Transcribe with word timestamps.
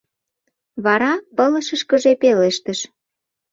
Вара 0.83 1.11
пылышышкыже 1.35 2.11
пелештыш: 2.21 2.79